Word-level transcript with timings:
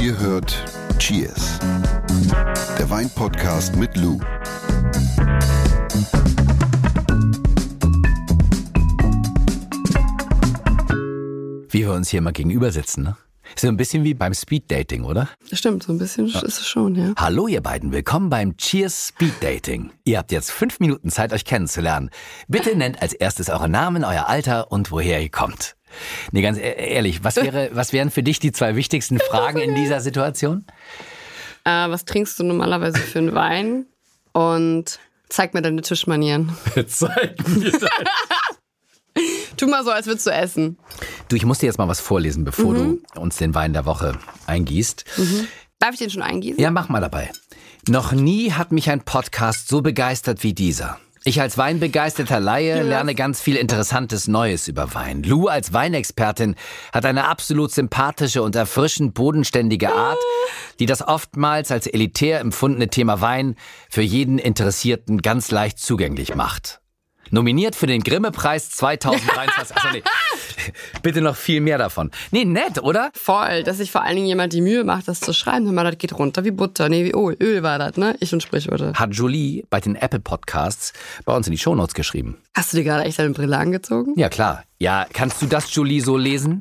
Ihr 0.00 0.18
hört 0.18 0.64
Cheers, 0.98 1.58
der 2.78 2.90
Weinpodcast 2.90 3.76
mit 3.76 3.96
Lou. 3.96 4.18
Wie 11.68 11.84
wir 11.84 11.92
uns 11.92 12.08
hier 12.08 12.20
mal 12.20 12.32
gegenüber 12.32 12.72
sitzen, 12.72 13.04
ne? 13.04 13.16
Ist 13.54 13.62
so 13.62 13.68
ein 13.68 13.76
bisschen 13.76 14.04
wie 14.04 14.14
beim 14.14 14.32
Speeddating, 14.32 15.04
oder? 15.04 15.28
Stimmt, 15.52 15.82
so 15.82 15.92
ein 15.92 15.98
bisschen 15.98 16.26
ist 16.26 16.42
es 16.42 16.66
schon, 16.66 16.94
ja. 16.94 17.12
Hallo 17.16 17.48
ihr 17.48 17.60
beiden, 17.60 17.92
willkommen 17.92 18.30
beim 18.30 18.56
Cheers 18.56 19.08
Speeddating. 19.08 19.90
Ihr 20.04 20.18
habt 20.18 20.30
jetzt 20.32 20.50
fünf 20.52 20.78
Minuten 20.80 21.10
Zeit, 21.10 21.32
euch 21.32 21.44
kennenzulernen. 21.44 22.10
Bitte 22.48 22.76
nennt 22.76 23.02
als 23.02 23.12
erstes 23.12 23.48
euren 23.50 23.72
Namen, 23.72 24.04
euer 24.04 24.28
Alter 24.28 24.70
und 24.70 24.90
woher 24.92 25.20
ihr 25.20 25.30
kommt. 25.30 25.76
Nee, 26.30 26.42
ganz 26.42 26.58
e- 26.58 26.60
ehrlich, 26.94 27.24
was, 27.24 27.36
wäre, 27.36 27.70
was 27.72 27.92
wären 27.92 28.10
für 28.10 28.22
dich 28.22 28.38
die 28.38 28.52
zwei 28.52 28.76
wichtigsten 28.76 29.18
Fragen 29.30 29.58
in 29.58 29.74
dieser 29.74 30.00
Situation? 30.00 30.64
Äh, 31.64 31.90
was 31.90 32.04
trinkst 32.04 32.38
du 32.38 32.44
normalerweise 32.44 32.98
für 32.98 33.18
einen 33.18 33.34
Wein? 33.34 33.86
Und 34.32 35.00
zeig 35.28 35.54
mir 35.54 35.62
deine 35.62 35.82
Tischmanieren. 35.82 36.56
Zeig 36.86 37.46
mir 37.48 37.72
das. 37.72 37.90
Tu 39.60 39.66
mal 39.66 39.84
so, 39.84 39.90
als 39.90 40.06
würdest 40.06 40.26
du 40.26 40.30
essen. 40.30 40.78
Du, 41.28 41.36
ich 41.36 41.44
muss 41.44 41.58
dir 41.58 41.66
jetzt 41.66 41.76
mal 41.76 41.86
was 41.86 42.00
vorlesen, 42.00 42.44
bevor 42.44 42.72
du 42.72 42.98
uns 43.14 43.36
den 43.36 43.54
Wein 43.54 43.74
der 43.74 43.84
Woche 43.84 44.18
eingießt. 44.46 45.04
Darf 45.78 45.92
ich 45.92 45.98
den 45.98 46.08
schon 46.08 46.22
eingießen? 46.22 46.58
Ja, 46.58 46.70
mach 46.70 46.88
mal 46.88 47.02
dabei. 47.02 47.30
Noch 47.86 48.12
nie 48.12 48.52
hat 48.52 48.72
mich 48.72 48.88
ein 48.88 49.02
Podcast 49.02 49.68
so 49.68 49.82
begeistert 49.82 50.42
wie 50.44 50.54
dieser. 50.54 50.98
Ich 51.24 51.42
als 51.42 51.58
weinbegeisterter 51.58 52.40
Laie 52.40 52.82
lerne 52.82 53.14
ganz 53.14 53.42
viel 53.42 53.56
Interessantes 53.56 54.28
Neues 54.28 54.66
über 54.66 54.94
Wein. 54.94 55.22
Lou 55.24 55.48
als 55.48 55.74
Weinexpertin 55.74 56.54
hat 56.94 57.04
eine 57.04 57.28
absolut 57.28 57.70
sympathische 57.70 58.42
und 58.42 58.56
erfrischend 58.56 59.12
bodenständige 59.12 59.92
Art, 59.92 60.16
die 60.78 60.86
das 60.86 61.06
oftmals 61.06 61.70
als 61.70 61.86
elitär 61.86 62.40
empfundene 62.40 62.88
Thema 62.88 63.20
Wein 63.20 63.56
für 63.90 64.00
jeden 64.00 64.38
Interessierten 64.38 65.20
ganz 65.20 65.50
leicht 65.50 65.78
zugänglich 65.78 66.34
macht. 66.34 66.79
Nominiert 67.30 67.76
für 67.76 67.86
den 67.86 68.02
Grimme-Preis 68.02 68.70
2023. 68.70 69.76
Achso, 69.76 69.88
nee. 69.92 70.02
Bitte 71.02 71.20
noch 71.20 71.36
viel 71.36 71.60
mehr 71.60 71.78
davon. 71.78 72.10
Nee, 72.32 72.44
nett, 72.44 72.82
oder? 72.82 73.10
Voll, 73.14 73.62
dass 73.62 73.78
sich 73.78 73.90
vor 73.90 74.02
allen 74.02 74.16
Dingen 74.16 74.26
jemand 74.26 74.52
die 74.52 74.60
Mühe 74.60 74.82
macht, 74.82 75.06
das 75.06 75.20
zu 75.20 75.32
schreiben. 75.32 75.66
Hör 75.66 75.72
mal, 75.72 75.84
das 75.84 75.98
geht 75.98 76.18
runter 76.18 76.44
wie 76.44 76.50
Butter. 76.50 76.88
Nee, 76.88 77.04
wie 77.04 77.12
Öl. 77.12 77.36
Öl 77.40 77.62
war 77.62 77.78
das, 77.78 77.96
ne? 77.96 78.16
Ich 78.20 78.32
und 78.32 78.42
Sprichwörter. 78.42 78.94
Hat 78.94 79.14
Jolie 79.14 79.64
bei 79.70 79.80
den 79.80 79.94
Apple 79.94 80.20
Podcasts 80.20 80.92
bei 81.24 81.34
uns 81.34 81.46
in 81.46 81.52
die 81.52 81.58
Shownotes 81.58 81.94
geschrieben. 81.94 82.36
Hast 82.54 82.72
du 82.72 82.78
dir 82.78 82.84
gerade 82.84 83.04
echt 83.04 83.18
deine 83.18 83.30
Brille 83.30 83.56
angezogen? 83.56 84.14
Ja, 84.16 84.28
klar. 84.28 84.64
Ja, 84.78 85.06
kannst 85.12 85.40
du 85.40 85.46
das, 85.46 85.72
Jolie, 85.74 86.00
so 86.00 86.16
lesen? 86.16 86.60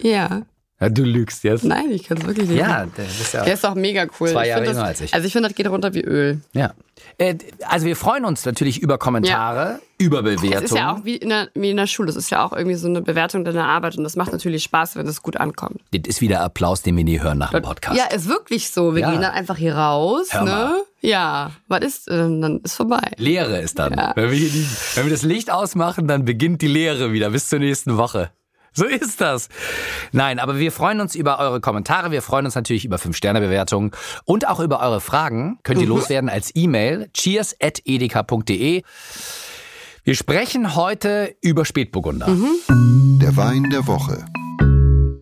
Ja. 0.00 0.42
Ja, 0.80 0.88
du 0.88 1.02
lügst 1.02 1.42
jetzt. 1.42 1.64
Nein, 1.64 1.90
ich 1.90 2.04
kann 2.04 2.18
es 2.18 2.26
wirklich 2.26 2.48
nicht. 2.48 2.58
Ja, 2.60 2.86
das 2.96 3.20
ist 3.20 3.34
ja. 3.34 3.44
Der 3.44 3.54
ist 3.54 3.64
doch 3.64 3.74
mega 3.74 4.06
cool. 4.20 4.28
Zwei 4.30 4.46
Jahre 4.46 4.64
jünger 4.64 4.84
als 4.84 5.00
ich. 5.00 5.12
Also 5.12 5.26
ich 5.26 5.32
finde, 5.32 5.48
das 5.48 5.56
geht 5.56 5.66
runter 5.68 5.92
wie 5.94 6.02
Öl. 6.02 6.40
ja. 6.52 6.72
Äh, 7.16 7.36
also 7.66 7.86
wir 7.86 7.94
freuen 7.96 8.24
uns 8.24 8.44
natürlich 8.44 8.80
über 8.82 8.98
Kommentare, 8.98 9.80
über 9.98 10.22
Bewertungen. 10.22 10.52
Das 10.52 10.62
ist 10.64 10.76
ja 10.76 10.92
auch 10.92 11.04
wie 11.04 11.16
in, 11.16 11.28
der, 11.30 11.48
wie 11.54 11.70
in 11.70 11.76
der 11.76 11.86
Schule. 11.86 12.06
Das 12.08 12.16
ist 12.16 12.30
ja 12.30 12.44
auch 12.44 12.52
irgendwie 12.52 12.74
so 12.76 12.86
eine 12.88 13.02
Bewertung 13.02 13.44
deiner 13.44 13.66
Arbeit. 13.66 13.96
Und 13.96 14.04
das 14.04 14.14
macht 14.16 14.30
natürlich 14.32 14.62
Spaß, 14.64 14.96
wenn 14.96 15.06
es 15.06 15.22
gut 15.22 15.36
ankommt. 15.36 15.80
das 15.92 16.02
ist 16.06 16.20
wieder 16.20 16.40
Applaus, 16.42 16.82
den 16.82 16.96
wir 16.96 17.04
nie 17.04 17.20
hören 17.20 17.38
nach 17.38 17.50
dem 17.52 17.62
Podcast. 17.62 17.96
Ja, 17.96 18.04
ist 18.14 18.28
wirklich 18.28 18.70
so. 18.70 18.94
Wir 18.94 19.02
Ja. 19.02 19.10
gehen 19.12 19.20
dann 19.22 19.32
einfach 19.32 19.56
hier 19.56 19.74
raus, 19.76 20.28
Hör 20.30 20.44
mal. 20.44 20.68
ne? 20.70 20.76
Ja. 21.00 21.52
Was 21.68 21.80
ist, 21.84 22.08
äh, 22.08 22.16
dann 22.16 22.60
ist 22.64 22.74
vorbei. 22.74 23.12
Leere 23.16 23.60
ist 23.60 23.78
dann. 23.78 23.94
Ja. 23.94 24.12
Wenn, 24.16 24.30
wir 24.30 24.38
die, 24.38 24.66
wenn 24.94 25.04
wir 25.06 25.12
das 25.12 25.22
Licht 25.22 25.50
ausmachen, 25.50 26.06
dann 26.08 26.24
beginnt 26.24 26.62
die 26.62 26.68
Leere 26.68 27.12
wieder 27.12 27.30
bis 27.30 27.48
zur 27.48 27.58
nächsten 27.60 27.96
Woche. 27.96 28.30
So 28.72 28.84
ist 28.84 29.20
das. 29.20 29.48
Nein, 30.12 30.38
aber 30.38 30.58
wir 30.58 30.70
freuen 30.72 31.00
uns 31.00 31.14
über 31.14 31.38
eure 31.40 31.60
Kommentare. 31.60 32.10
Wir 32.10 32.22
freuen 32.22 32.44
uns 32.44 32.54
natürlich 32.54 32.84
über 32.84 32.96
5-Sterne-Bewertungen 32.96 33.90
und 34.24 34.46
auch 34.46 34.60
über 34.60 34.80
eure 34.80 35.00
Fragen. 35.00 35.58
Könnt 35.64 35.80
ihr 35.80 35.86
Mhm. 35.86 35.94
loswerden 35.94 36.30
als 36.30 36.52
E-Mail 36.54 37.10
cheers.edeka.de. 37.14 38.82
Wir 40.04 40.14
sprechen 40.14 40.74
heute 40.76 41.34
über 41.42 41.64
Spätburgunder. 41.64 42.28
Mhm. 42.28 43.18
Der 43.20 43.36
Wein 43.36 43.68
der 43.70 43.86
Woche. 43.86 44.24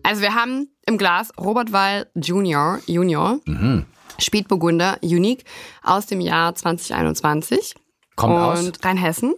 Also 0.03 0.21
wir 0.21 0.35
haben 0.35 0.69
im 0.85 0.97
Glas 0.97 1.31
Robert 1.39 1.71
Weil 1.73 2.07
Junior, 2.15 2.79
Junior 2.85 3.39
Mhm. 3.45 3.85
Spätburgunder 4.19 4.97
Unique 5.01 5.43
aus 5.83 6.05
dem 6.05 6.21
Jahr 6.21 6.55
2021. 6.55 7.75
Kommt 8.15 8.33
und 8.33 8.39
aus? 8.39 8.71
Rheinhessen. 8.83 9.35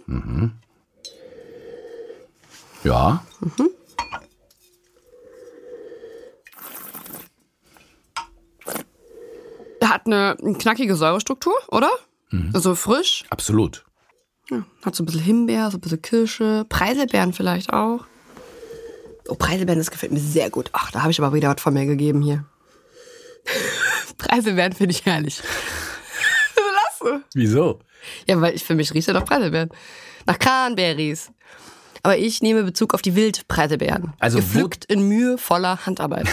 Ja. 2.83 3.23
Der 3.41 3.65
hat 9.89 10.05
eine, 10.05 10.35
knackige 10.57 10.95
Säurestruktur, 10.95 11.55
oder? 11.69 11.89
Mhm. 12.31 12.51
Also 12.53 12.75
frisch. 12.75 13.25
Absolut. 13.29 13.85
Hat 14.83 14.95
so 14.95 15.03
ein 15.03 15.05
bisschen 15.05 15.21
Himbeer, 15.21 15.69
so 15.69 15.77
ein 15.77 15.81
bisschen 15.81 16.01
Kirsche. 16.01 16.65
Preiselbeeren 16.69 17.33
vielleicht 17.33 17.71
auch. 17.71 18.05
Oh, 19.27 19.35
Preiselbeeren, 19.35 19.79
das 19.79 19.91
gefällt 19.91 20.11
mir 20.11 20.19
sehr 20.19 20.49
gut. 20.49 20.69
Ach, 20.73 20.89
da 20.91 21.01
habe 21.01 21.11
ich 21.11 21.19
aber 21.21 21.33
wieder 21.33 21.53
was 21.53 21.61
von 21.61 21.73
mir 21.73 21.85
gegeben 21.85 22.21
hier. 22.21 22.45
Preiselbeeren 24.17 24.73
finde 24.73 24.95
ich 24.95 25.05
herrlich. 25.05 25.41
Lasse. 27.01 27.23
Wieso? 27.33 27.79
Ja, 28.27 28.39
weil 28.41 28.55
ich 28.55 28.63
für 28.63 28.75
mich 28.75 28.93
riecht 28.93 29.07
er 29.07 29.13
nach 29.13 29.25
Preiselbeeren. 29.25 29.69
Nach 30.25 30.39
Cranberries. 30.39 31.31
Aber 32.01 32.17
ich 32.17 32.41
nehme 32.41 32.63
Bezug 32.63 32.93
auf 32.93 33.01
die 33.01 33.15
Wildpreiselbeeren. 33.15 34.13
Also 34.19 34.39
Gepflückt 34.39 34.85
in 34.85 35.07
mühevoller 35.07 35.85
Handarbeit. 35.85 36.27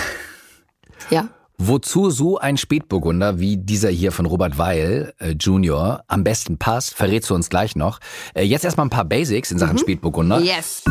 ja. 1.11 1.29
Wozu 1.59 2.11
so 2.11 2.37
ein 2.37 2.59
Spätburgunder 2.59 3.39
wie 3.41 3.57
dieser 3.57 3.89
hier 3.89 4.13
von 4.13 4.27
Robert 4.27 4.59
Weil 4.59 5.15
äh, 5.19 5.31
Junior 5.41 6.05
am 6.07 6.23
besten 6.23 6.59
passt, 6.59 6.95
verrätst 6.95 7.31
du 7.31 7.35
uns 7.35 7.49
gleich 7.49 7.77
noch. 7.77 7.99
Äh, 8.35 8.43
jetzt 8.43 8.65
erstmal 8.65 8.87
ein 8.87 8.91
paar 8.91 9.07
Basics 9.07 9.51
in 9.51 9.59
Sachen 9.59 9.79
Spätburgunder. 9.79 10.41
Yes. 10.41 10.85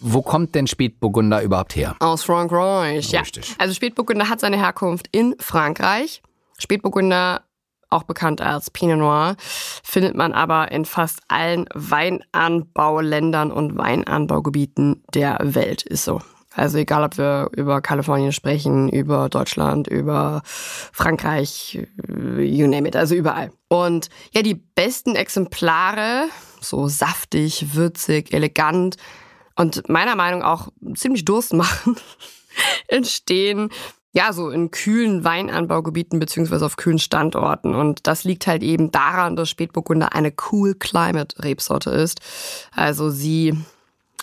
Wo 0.00 0.22
kommt 0.22 0.54
denn 0.54 0.68
Spätburgunder 0.68 1.42
überhaupt 1.42 1.74
her? 1.74 1.96
Aus 1.98 2.22
Frankreich, 2.22 3.10
ja. 3.10 3.20
Richtig. 3.20 3.56
Also 3.58 3.74
Spätburgunder 3.74 4.28
hat 4.28 4.38
seine 4.38 4.56
Herkunft 4.56 5.08
in 5.10 5.34
Frankreich. 5.40 6.22
Spätburgunder, 6.58 7.42
auch 7.90 8.04
bekannt 8.04 8.40
als 8.40 8.70
Pinot 8.70 8.98
Noir, 8.98 9.36
findet 9.82 10.14
man 10.14 10.32
aber 10.32 10.70
in 10.70 10.84
fast 10.84 11.20
allen 11.26 11.66
Weinanbauländern 11.74 13.50
und 13.50 13.76
Weinanbaugebieten 13.76 15.02
der 15.12 15.38
Welt, 15.42 15.82
ist 15.82 16.04
so. 16.04 16.20
Also 16.54 16.78
egal, 16.78 17.04
ob 17.04 17.18
wir 17.18 17.50
über 17.56 17.80
Kalifornien 17.80 18.32
sprechen, 18.32 18.88
über 18.88 19.28
Deutschland, 19.28 19.86
über 19.86 20.42
Frankreich, 20.44 21.86
you 22.08 22.66
name 22.66 22.88
it, 22.88 22.96
also 22.96 23.14
überall. 23.14 23.52
Und 23.68 24.08
ja, 24.32 24.42
die 24.42 24.54
besten 24.54 25.14
Exemplare, 25.14 26.28
so 26.60 26.88
saftig, 26.88 27.74
würzig, 27.74 28.32
elegant 28.32 28.96
und 29.56 29.88
meiner 29.88 30.16
Meinung 30.16 30.40
nach 30.40 30.68
auch 30.68 30.68
ziemlich 30.94 31.24
Durst 31.24 31.52
machen, 31.52 31.96
entstehen 32.88 33.70
ja 34.12 34.32
so 34.32 34.50
in 34.50 34.70
kühlen 34.70 35.24
Weinanbaugebieten 35.24 36.18
beziehungsweise 36.18 36.64
auf 36.64 36.76
kühlen 36.76 36.98
Standorten. 36.98 37.74
Und 37.74 38.06
das 38.06 38.24
liegt 38.24 38.46
halt 38.46 38.62
eben 38.62 38.90
daran, 38.90 39.36
dass 39.36 39.50
Spätburgunder 39.50 40.14
eine 40.14 40.32
Cool 40.50 40.74
Climate 40.74 41.42
Rebsorte 41.42 41.90
ist. 41.90 42.20
Also 42.72 43.10
sie 43.10 43.54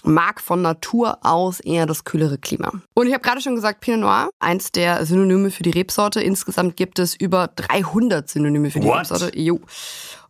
mag 0.05 0.39
von 0.41 0.61
Natur 0.61 1.17
aus 1.21 1.59
eher 1.59 1.85
das 1.85 2.03
kühlere 2.03 2.37
Klima. 2.37 2.71
Und 2.93 3.07
ich 3.07 3.13
habe 3.13 3.21
gerade 3.23 3.41
schon 3.41 3.55
gesagt, 3.55 3.79
Pinot 3.81 3.99
Noir, 4.01 4.29
eins 4.39 4.71
der 4.71 5.05
Synonyme 5.05 5.51
für 5.51 5.63
die 5.63 5.71
Rebsorte. 5.71 6.21
Insgesamt 6.21 6.75
gibt 6.77 6.99
es 6.99 7.15
über 7.15 7.47
300 7.55 8.29
Synonyme 8.29 8.69
für 8.71 8.79
die 8.79 8.87
What? 8.87 9.11
Rebsorte. 9.11 9.37
Jo. 9.37 9.59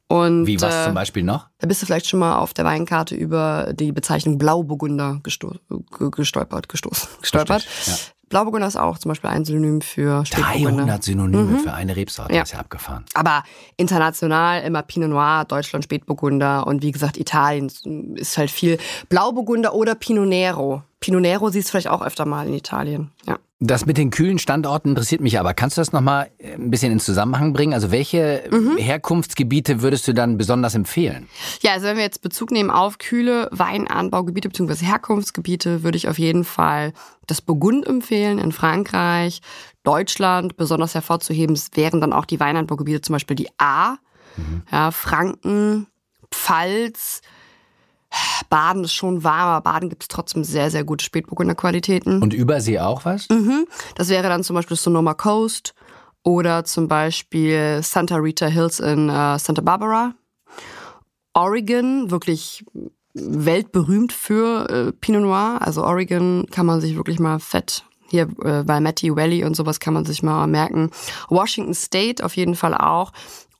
Und, 0.07 0.45
Wie 0.45 0.61
was 0.61 0.73
äh, 0.73 0.85
zum 0.85 0.93
Beispiel 0.93 1.23
noch? 1.23 1.47
da 1.57 1.65
bist 1.67 1.81
du 1.81 1.87
vielleicht 1.87 2.07
schon 2.07 2.19
mal 2.19 2.37
auf 2.37 2.53
der 2.53 2.63
Weinkarte 2.63 3.15
über 3.15 3.73
die 3.73 3.91
Bezeichnung 3.91 4.37
Blauburgunder 4.37 5.19
gesto 5.23 5.55
ge- 5.97 6.11
gestolpert, 6.11 6.69
gestoßen, 6.69 7.09
gestolpert. 7.21 7.65
ja. 7.87 7.93
Blauburgunder 8.29 8.67
ist 8.67 8.75
auch 8.75 8.97
zum 8.97 9.09
Beispiel 9.09 9.29
ein 9.29 9.45
Synonym 9.45 9.81
für 9.81 10.25
Spätburgunder. 10.25 10.83
300 10.85 11.03
Synonyme 11.03 11.59
für 11.59 11.73
eine 11.73 11.95
Rebsorte. 11.95 12.33
Ja. 12.33 12.43
ist 12.43 12.53
ja 12.53 12.59
abgefahren. 12.59 13.05
Aber 13.13 13.43
international 13.77 14.63
immer 14.63 14.81
Pinot 14.81 15.09
Noir, 15.09 15.45
Deutschland 15.47 15.83
Spätburgunder 15.83 16.65
und 16.65 16.81
wie 16.81 16.91
gesagt 16.91 17.17
Italien 17.17 17.71
ist 18.15 18.37
halt 18.37 18.51
viel 18.51 18.77
Blauburgunder 19.09 19.73
oder 19.73 19.95
Pinot 19.95 20.27
Nero. 20.27 20.83
Pinot 21.05 21.21
Nero 21.21 21.49
siehst 21.51 21.67
du 21.67 21.71
vielleicht 21.71 21.89
auch 21.89 22.01
öfter 22.01 22.25
mal 22.25 22.47
in 22.47 22.53
Italien. 22.55 23.11
Ja. 23.27 23.37
Das 23.59 23.85
mit 23.85 23.97
den 23.97 24.09
kühlen 24.09 24.39
Standorten 24.39 24.89
interessiert 24.89 25.21
mich 25.21 25.39
aber. 25.39 25.53
Kannst 25.53 25.77
du 25.77 25.81
das 25.81 25.91
nochmal 25.93 26.31
ein 26.43 26.71
bisschen 26.71 26.91
in 26.91 26.99
Zusammenhang 26.99 27.53
bringen? 27.53 27.73
Also 27.75 27.91
welche 27.91 28.43
Mhm. 28.49 28.77
Herkunftsgebiete 28.77 29.83
würdest 29.83 30.07
du 30.07 30.13
dann 30.13 30.37
besonders 30.39 30.73
empfehlen? 30.73 31.27
Ja, 31.61 31.73
also 31.73 31.85
wenn 31.85 31.95
wir 31.97 32.03
jetzt 32.03 32.23
Bezug 32.23 32.49
nehmen 32.49 32.71
auf 32.71 32.97
kühle 32.97 33.47
Weinanbaugebiete 33.51 34.49
bzw. 34.49 34.83
Herkunftsgebiete, 34.85 35.83
würde 35.83 35.95
ich 35.95 36.09
auf 36.09 36.17
jeden 36.17 36.43
Fall 36.43 36.91
das 37.27 37.41
Burgund 37.41 37.85
empfehlen 37.87 38.39
in 38.39 38.51
Frankreich. 38.51 39.41
Deutschland 39.83 40.57
besonders 40.57 40.95
hervorzuheben 40.95 41.57
wären 41.75 42.01
dann 42.01 42.13
auch 42.13 42.25
die 42.25 42.39
Weinanbaugebiete, 42.39 43.01
zum 43.01 43.13
Beispiel 43.13 43.35
die 43.35 43.49
A, 43.59 43.97
ja, 44.71 44.89
Franken, 44.91 45.85
Pfalz, 46.31 47.21
Baden 48.49 48.83
ist 48.83 48.93
schon 48.93 49.23
warm, 49.23 49.49
aber 49.49 49.61
Baden 49.61 49.89
gibt 49.89 50.03
es 50.03 50.07
trotzdem 50.07 50.43
sehr, 50.43 50.71
sehr 50.71 50.83
gute 50.83 51.03
Spätburgunder-Qualitäten. 51.03 52.21
Und 52.21 52.33
Übersee 52.33 52.79
auch 52.79 53.05
was? 53.05 53.29
Mhm. 53.29 53.65
Das 53.95 54.09
wäre 54.09 54.29
dann 54.29 54.43
zum 54.43 54.55
Beispiel 54.55 54.77
Sonoma 54.77 55.13
Coast 55.13 55.73
oder 56.23 56.63
zum 56.65 56.87
Beispiel 56.87 57.81
Santa 57.83 58.15
Rita 58.15 58.47
Hills 58.47 58.79
in 58.79 59.09
äh, 59.09 59.39
Santa 59.39 59.61
Barbara. 59.61 60.13
Oregon, 61.33 62.11
wirklich 62.11 62.65
weltberühmt 63.13 64.13
für 64.13 64.69
äh, 64.69 64.91
Pinot 64.91 65.21
Noir. 65.21 65.57
Also 65.61 65.83
Oregon 65.83 66.45
kann 66.51 66.65
man 66.65 66.81
sich 66.81 66.95
wirklich 66.95 67.19
mal 67.19 67.39
fett 67.39 67.83
hier 68.07 68.27
äh, 68.43 68.63
bei 68.63 68.79
Matty 68.79 69.15
Valley 69.15 69.43
und 69.43 69.55
sowas 69.55 69.79
kann 69.79 69.93
man 69.93 70.05
sich 70.05 70.23
mal 70.23 70.47
merken. 70.47 70.91
Washington 71.29 71.73
State 71.73 72.23
auf 72.23 72.35
jeden 72.35 72.55
Fall 72.55 72.73
auch. 72.75 73.11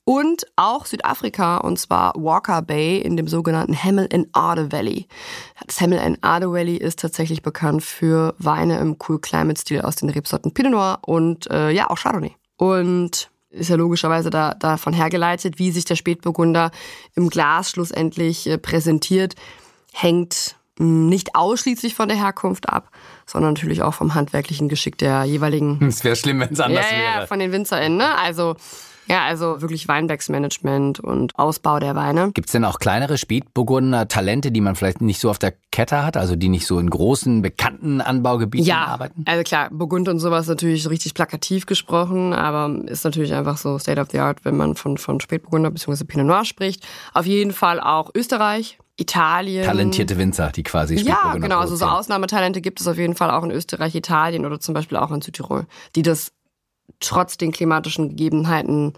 Und 0.07 0.45
auch 0.55 0.85
Südafrika, 0.85 1.57
und 1.57 1.79
zwar 1.79 2.13
Walker 2.15 2.61
Bay 2.61 2.99
in 2.99 3.17
dem 3.17 3.27
sogenannten 3.27 3.73
Hemel 3.73 4.05
in 4.05 4.27
Ade 4.33 4.71
Valley. 4.71 5.07
Das 5.65 5.81
Hemel 5.81 5.97
in 5.97 6.21
Ade 6.21 6.51
Valley 6.51 6.77
ist 6.77 6.99
tatsächlich 6.99 7.41
bekannt 7.41 7.83
für 7.83 8.35
Weine 8.37 8.77
im 8.77 8.97
Cool 9.07 9.19
Climate 9.19 9.59
Stil 9.59 9.81
aus 9.81 9.95
den 9.95 10.11
Rebsorten 10.11 10.53
Pinot 10.53 10.71
Noir 10.71 10.99
und 11.01 11.49
äh, 11.49 11.71
ja, 11.71 11.89
auch 11.89 11.97
Chardonnay. 11.97 12.35
Und 12.57 13.31
ist 13.49 13.69
ja 13.69 13.77
logischerweise 13.77 14.29
da, 14.29 14.53
davon 14.53 14.93
hergeleitet, 14.93 15.57
wie 15.57 15.71
sich 15.71 15.85
der 15.85 15.95
Spätburgunder 15.95 16.69
im 17.15 17.29
Glas 17.29 17.71
schlussendlich 17.71 18.47
äh, 18.47 18.59
präsentiert, 18.59 19.33
hängt 19.91 20.55
hm, 20.77 21.07
nicht 21.09 21.35
ausschließlich 21.35 21.95
von 21.95 22.09
der 22.09 22.17
Herkunft 22.17 22.69
ab, 22.69 22.91
sondern 23.25 23.53
natürlich 23.53 23.81
auch 23.81 23.95
vom 23.95 24.13
handwerklichen 24.13 24.69
Geschick 24.69 24.99
der 24.99 25.23
jeweiligen. 25.23 25.83
Es 25.87 26.03
wäre 26.03 26.15
schlimm, 26.15 26.41
wenn 26.41 26.53
es 26.53 26.59
anders 26.59 26.85
ja, 26.91 26.97
wäre. 26.97 27.21
Ja, 27.21 27.25
von 27.25 27.39
den 27.39 27.51
WinzerInnen, 27.51 27.97
ne? 27.97 28.15
Also 28.17 28.55
ja, 29.07 29.23
also 29.25 29.61
wirklich 29.61 29.87
Weinbergsmanagement 29.87 30.99
und 30.99 31.37
Ausbau 31.37 31.79
der 31.79 31.95
Weine. 31.95 32.31
Gibt 32.33 32.49
es 32.49 32.53
denn 32.53 32.65
auch 32.65 32.79
kleinere 32.79 33.17
Spätburgunder 33.17 34.07
Talente, 34.07 34.51
die 34.51 34.61
man 34.61 34.75
vielleicht 34.75 35.01
nicht 35.01 35.19
so 35.19 35.29
auf 35.29 35.39
der 35.39 35.53
Kette 35.71 36.03
hat, 36.03 36.17
also 36.17 36.35
die 36.35 36.49
nicht 36.49 36.65
so 36.65 36.79
in 36.79 36.89
großen, 36.89 37.41
bekannten 37.41 38.01
Anbaugebieten 38.01 38.65
ja, 38.67 38.85
arbeiten? 38.85 39.23
also 39.25 39.43
klar, 39.43 39.69
Burgund 39.71 40.07
und 40.09 40.19
sowas 40.19 40.47
natürlich 40.47 40.89
richtig 40.89 41.13
plakativ 41.13 41.65
gesprochen, 41.65 42.33
aber 42.33 42.73
ist 42.85 43.03
natürlich 43.03 43.33
einfach 43.33 43.57
so 43.57 43.77
State 43.77 44.01
of 44.01 44.09
the 44.11 44.19
Art, 44.19 44.43
wenn 44.43 44.57
man 44.57 44.75
von, 44.75 44.97
von 44.97 45.19
Spätburgunder 45.19 45.71
bzw. 45.71 46.03
Pinot 46.05 46.27
Noir 46.27 46.45
spricht. 46.45 46.85
Auf 47.13 47.25
jeden 47.25 47.51
Fall 47.51 47.79
auch 47.79 48.11
Österreich, 48.15 48.77
Italien. 48.97 49.65
Talentierte 49.65 50.17
Winzer, 50.17 50.51
die 50.51 50.63
quasi 50.63 50.95
Ja, 50.95 51.33
genau. 51.35 51.59
Also 51.59 51.75
so 51.75 51.85
Ausnahmetalente 51.85 52.61
gibt 52.61 52.79
es 52.79 52.87
auf 52.87 52.97
jeden 52.97 53.15
Fall 53.15 53.29
auch 53.29 53.43
in 53.43 53.51
Österreich, 53.51 53.93
Italien 53.93 54.45
oder 54.45 54.59
zum 54.59 54.73
Beispiel 54.73 54.97
auch 54.97 55.11
in 55.11 55.21
Südtirol, 55.21 55.65
die 55.95 56.01
das 56.01 56.31
trotz 56.99 57.37
den 57.37 57.51
klimatischen 57.51 58.09
Gegebenheiten 58.09 58.93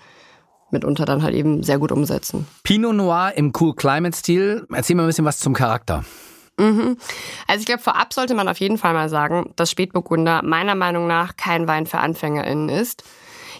mitunter 0.71 1.05
dann 1.05 1.23
halt 1.23 1.33
eben 1.33 1.63
sehr 1.63 1.79
gut 1.79 1.91
umsetzen. 1.91 2.47
Pinot 2.63 2.95
Noir 2.95 3.33
im 3.35 3.53
Cool 3.57 3.75
Climate 3.75 4.15
Stil. 4.15 4.67
Erzähl 4.73 4.95
mal 4.95 5.03
ein 5.03 5.07
bisschen 5.07 5.25
was 5.25 5.39
zum 5.39 5.53
Charakter. 5.53 6.03
Mhm. 6.59 6.97
Also 7.47 7.59
ich 7.61 7.65
glaube, 7.65 7.81
vorab 7.81 8.13
sollte 8.13 8.33
man 8.33 8.47
auf 8.47 8.59
jeden 8.59 8.77
Fall 8.77 8.93
mal 8.93 9.09
sagen, 9.09 9.53
dass 9.55 9.71
Spätburgunder 9.71 10.41
meiner 10.43 10.75
Meinung 10.75 11.07
nach 11.07 11.37
kein 11.37 11.67
Wein 11.67 11.85
für 11.85 11.99
AnfängerInnen 11.99 12.69
ist. 12.69 13.03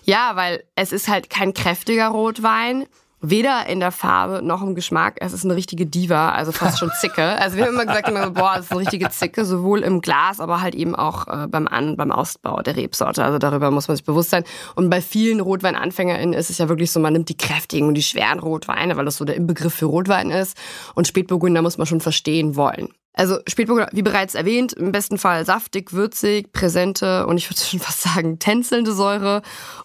Ja, 0.03 0.35
weil 0.35 0.63
es 0.75 0.91
ist 0.91 1.07
halt 1.07 1.29
kein 1.29 1.53
kräftiger 1.53 2.07
Rotwein. 2.07 2.85
Weder 3.19 3.65
in 3.65 3.79
der 3.79 3.91
Farbe 3.91 4.43
noch 4.43 4.61
im 4.61 4.75
Geschmack. 4.75 5.17
Es 5.21 5.33
ist 5.33 5.43
eine 5.43 5.55
richtige 5.55 5.87
Diva, 5.87 6.29
also 6.33 6.51
fast 6.51 6.77
schon 6.77 6.91
Zicke. 7.01 7.23
Also 7.23 7.57
wir 7.57 7.65
haben 7.65 7.73
immer 7.73 7.85
gesagt, 7.85 8.07
immer, 8.09 8.29
boah, 8.29 8.57
es 8.59 8.65
ist 8.65 8.71
eine 8.71 8.81
richtige 8.81 9.09
Zicke, 9.09 9.43
sowohl 9.43 9.81
im 9.81 10.01
Glas, 10.01 10.39
aber 10.39 10.61
halt 10.61 10.75
eben 10.75 10.95
auch 10.95 11.27
äh, 11.27 11.47
beim 11.47 11.67
An 11.67 11.97
beim 11.97 12.11
Ausbau 12.11 12.61
der 12.61 12.75
Rebsorte. 12.75 13.23
Also 13.23 13.39
darüber 13.39 13.71
muss 13.71 13.87
man 13.87 13.97
sich 13.97 14.05
bewusst 14.05 14.29
sein. 14.29 14.43
Und 14.75 14.91
bei 14.91 15.01
vielen 15.01 15.39
Rotweinanfängerinnen 15.39 16.33
ist 16.33 16.51
es 16.51 16.59
ja 16.59 16.69
wirklich 16.69 16.91
so, 16.91 16.99
man 16.99 17.13
nimmt 17.13 17.29
die 17.29 17.37
kräftigen 17.37 17.87
und 17.87 17.95
die 17.95 18.03
schweren 18.03 18.37
Rotweine, 18.39 18.97
weil 18.97 19.05
das 19.05 19.17
so 19.17 19.25
der 19.25 19.35
Inbegriff 19.35 19.73
für 19.73 19.87
Rotwein 19.87 20.29
ist. 20.29 20.55
Und 20.93 21.07
Spätburgunder 21.07 21.63
muss 21.63 21.79
man 21.79 21.87
schon 21.87 22.01
verstehen 22.01 22.55
wollen. 22.55 22.89
Also 23.17 23.39
Spätburgunder, 23.47 23.89
wie 23.93 24.03
bereits 24.03 24.35
erwähnt, 24.35 24.73
im 24.73 24.91
besten 24.91 25.17
Fall 25.17 25.43
saftig, 25.45 25.91
würzig, 25.91 26.51
präsente 26.51 27.25
und 27.25 27.37
ich 27.37 27.49
würde 27.49 27.59
schon 27.65 27.79
fast 27.79 28.01
sagen 28.01 28.39
tänzelnde 28.39 28.93
Säure, 28.93 29.41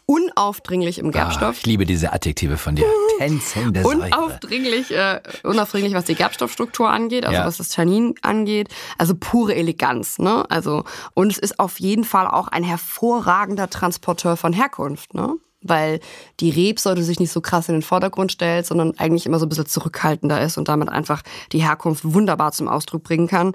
unaufdringlich 0.06 0.98
im 0.98 1.10
Gerbstoff. 1.10 1.56
Ah, 1.56 1.58
ich 1.58 1.66
liebe 1.66 1.86
diese 1.86 2.12
Adjektive 2.12 2.58
von 2.58 2.76
dir. 2.76 2.86
Tänzelnde 3.18 3.82
Säure. 3.82 3.96
Unaufdringlich, 3.96 4.90
äh, 4.90 5.20
unaufdringlich, 5.42 5.94
was 5.94 6.04
die 6.04 6.14
Gerbstoffstruktur 6.14 6.90
angeht, 6.90 7.24
also 7.24 7.38
ja. 7.38 7.46
was 7.46 7.56
das 7.56 7.68
Tannin 7.70 8.14
angeht. 8.22 8.68
Also 8.98 9.14
pure 9.18 9.54
Eleganz, 9.54 10.18
ne? 10.18 10.44
Also 10.50 10.84
und 11.14 11.32
es 11.32 11.38
ist 11.38 11.58
auf 11.58 11.80
jeden 11.80 12.04
Fall 12.04 12.26
auch 12.26 12.48
ein 12.48 12.64
hervorragender 12.64 13.70
Transporteur 13.70 14.36
von 14.36 14.52
Herkunft, 14.52 15.14
ne? 15.14 15.36
Weil 15.62 16.00
die 16.40 16.50
Rebsorte 16.50 17.02
sich 17.02 17.20
nicht 17.20 17.32
so 17.32 17.40
krass 17.40 17.68
in 17.68 17.74
den 17.74 17.82
Vordergrund 17.82 18.32
stellt, 18.32 18.66
sondern 18.66 18.94
eigentlich 18.98 19.26
immer 19.26 19.38
so 19.38 19.46
ein 19.46 19.48
bisschen 19.48 19.66
zurückhaltender 19.66 20.40
ist 20.40 20.58
und 20.58 20.68
damit 20.68 20.88
einfach 20.88 21.22
die 21.52 21.62
Herkunft 21.62 22.04
wunderbar 22.04 22.52
zum 22.52 22.68
Ausdruck 22.68 23.02
bringen 23.02 23.28
kann. 23.28 23.54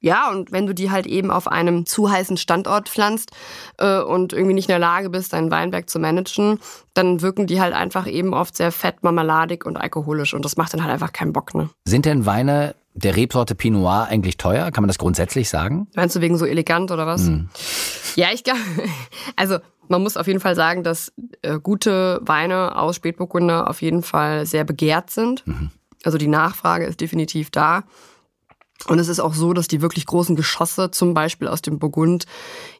Ja, 0.00 0.30
und 0.30 0.52
wenn 0.52 0.66
du 0.66 0.74
die 0.74 0.90
halt 0.90 1.06
eben 1.06 1.30
auf 1.30 1.48
einem 1.48 1.86
zu 1.86 2.10
heißen 2.10 2.36
Standort 2.36 2.88
pflanzt 2.88 3.30
äh, 3.78 4.00
und 4.00 4.32
irgendwie 4.32 4.54
nicht 4.54 4.68
in 4.68 4.72
der 4.72 4.78
Lage 4.78 5.10
bist, 5.10 5.32
deinen 5.32 5.50
Weinberg 5.50 5.88
zu 5.88 5.98
managen, 5.98 6.60
dann 6.92 7.22
wirken 7.22 7.46
die 7.46 7.60
halt 7.60 7.74
einfach 7.74 8.06
eben 8.06 8.34
oft 8.34 8.56
sehr 8.56 8.72
fett, 8.72 9.02
marmeladig 9.02 9.64
und 9.64 9.76
alkoholisch 9.76 10.34
und 10.34 10.44
das 10.44 10.56
macht 10.56 10.74
dann 10.74 10.82
halt 10.82 10.92
einfach 10.92 11.12
keinen 11.12 11.32
Bock. 11.32 11.54
Ne? 11.54 11.70
Sind 11.84 12.06
denn 12.06 12.26
Weine 12.26 12.74
der 12.94 13.16
Rebsorte 13.16 13.54
Pinot 13.54 13.82
Noir 13.82 14.06
eigentlich 14.08 14.36
teuer? 14.36 14.70
Kann 14.70 14.82
man 14.82 14.88
das 14.88 14.98
grundsätzlich 14.98 15.48
sagen? 15.48 15.88
Meinst 15.94 16.14
du 16.14 16.20
wegen 16.20 16.38
so 16.38 16.46
elegant 16.46 16.90
oder 16.90 17.06
was? 17.06 17.22
Mm. 17.22 17.48
Ja, 18.14 18.28
ich 18.32 18.44
glaube, 18.44 18.60
also 19.36 19.58
man 19.88 20.02
muss 20.02 20.16
auf 20.16 20.26
jeden 20.26 20.40
Fall 20.40 20.54
sagen, 20.54 20.82
dass 20.82 21.12
äh, 21.42 21.58
gute 21.60 22.20
Weine 22.22 22.76
aus 22.76 22.96
Spätburgunder 22.96 23.68
auf 23.68 23.82
jeden 23.82 24.02
Fall 24.02 24.46
sehr 24.46 24.64
begehrt 24.64 25.10
sind. 25.10 25.46
Mhm. 25.46 25.70
Also 26.04 26.18
die 26.18 26.28
Nachfrage 26.28 26.84
ist 26.86 27.00
definitiv 27.00 27.50
da. 27.50 27.84
Und 28.86 28.98
es 28.98 29.08
ist 29.08 29.20
auch 29.20 29.34
so, 29.34 29.52
dass 29.52 29.68
die 29.68 29.80
wirklich 29.80 30.06
großen 30.06 30.36
Geschosse, 30.36 30.90
zum 30.90 31.14
Beispiel 31.14 31.48
aus 31.48 31.62
dem 31.62 31.78
Burgund, 31.78 32.26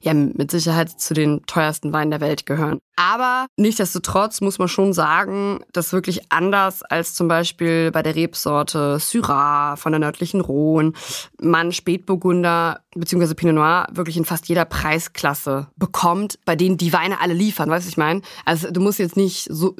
ja 0.00 0.12
mit 0.12 0.50
Sicherheit 0.50 1.00
zu 1.00 1.14
den 1.14 1.42
teuersten 1.46 1.92
Weinen 1.92 2.10
der 2.10 2.20
Welt 2.20 2.46
gehören. 2.46 2.78
Aber 2.96 3.46
nichtsdestotrotz 3.56 4.40
muss 4.40 4.58
man 4.58 4.68
schon 4.68 4.92
sagen, 4.92 5.60
dass 5.72 5.92
wirklich 5.92 6.30
anders 6.30 6.82
als 6.82 7.14
zum 7.14 7.26
Beispiel 7.26 7.90
bei 7.90 8.02
der 8.02 8.14
Rebsorte 8.14 8.98
Syrah 9.00 9.76
von 9.76 9.92
der 9.92 9.98
nördlichen 9.98 10.40
Rhone 10.40 10.92
man 11.40 11.72
Spätburgunder 11.72 12.80
bzw. 12.94 13.34
Pinot 13.34 13.54
Noir 13.56 13.86
wirklich 13.90 14.16
in 14.16 14.24
fast 14.24 14.48
jeder 14.48 14.64
Preisklasse 14.64 15.68
bekommt, 15.76 16.38
bei 16.44 16.54
denen 16.54 16.76
die 16.76 16.92
Weine 16.92 17.20
alle 17.20 17.34
liefern, 17.34 17.68
weißt 17.68 17.86
du, 17.86 17.90
ich 17.90 17.96
meine? 17.96 18.22
Also 18.44 18.70
du 18.70 18.80
musst 18.80 19.00
jetzt 19.00 19.16
nicht 19.16 19.48
so, 19.50 19.74